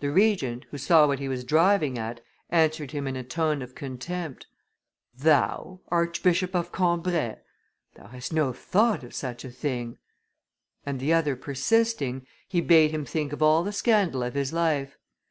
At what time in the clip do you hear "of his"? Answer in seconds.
14.22-14.52